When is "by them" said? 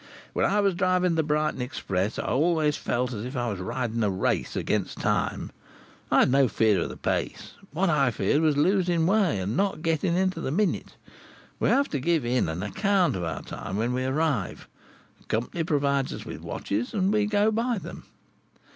17.51-18.05